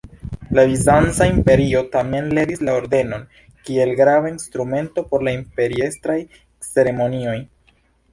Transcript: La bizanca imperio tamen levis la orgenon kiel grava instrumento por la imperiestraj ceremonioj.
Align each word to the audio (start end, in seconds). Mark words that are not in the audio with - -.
La 0.57 0.61
bizanca 0.69 1.25
imperio 1.31 1.81
tamen 1.95 2.31
levis 2.37 2.63
la 2.69 2.73
orgenon 2.77 3.25
kiel 3.67 3.91
grava 3.99 4.31
instrumento 4.37 5.03
por 5.13 5.27
la 5.29 5.35
imperiestraj 5.41 6.17
ceremonioj. 6.71 7.37